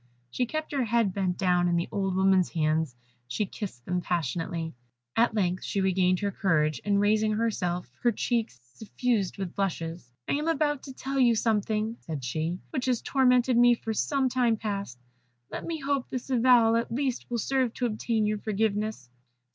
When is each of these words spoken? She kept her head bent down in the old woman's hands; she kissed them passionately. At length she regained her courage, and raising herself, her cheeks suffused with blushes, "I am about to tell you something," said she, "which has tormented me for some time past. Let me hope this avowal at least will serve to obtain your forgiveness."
She 0.31 0.47
kept 0.47 0.71
her 0.71 0.85
head 0.85 1.13
bent 1.13 1.37
down 1.37 1.67
in 1.67 1.75
the 1.75 1.87
old 1.91 2.15
woman's 2.15 2.49
hands; 2.53 2.95
she 3.27 3.45
kissed 3.45 3.85
them 3.85 4.01
passionately. 4.01 4.73
At 5.15 5.35
length 5.35 5.63
she 5.63 5.79
regained 5.79 6.21
her 6.21 6.31
courage, 6.31 6.81
and 6.83 6.99
raising 6.99 7.33
herself, 7.33 7.87
her 8.01 8.11
cheeks 8.11 8.59
suffused 8.73 9.37
with 9.37 9.53
blushes, 9.53 10.11
"I 10.27 10.33
am 10.33 10.47
about 10.47 10.81
to 10.85 10.93
tell 10.93 11.19
you 11.19 11.35
something," 11.35 11.97
said 11.99 12.23
she, 12.25 12.57
"which 12.71 12.85
has 12.87 12.99
tormented 13.03 13.57
me 13.57 13.75
for 13.75 13.93
some 13.93 14.27
time 14.27 14.57
past. 14.57 14.97
Let 15.51 15.65
me 15.67 15.79
hope 15.79 16.09
this 16.09 16.31
avowal 16.31 16.77
at 16.77 16.91
least 16.91 17.29
will 17.29 17.37
serve 17.37 17.71
to 17.75 17.85
obtain 17.85 18.25
your 18.25 18.39
forgiveness." 18.39 19.07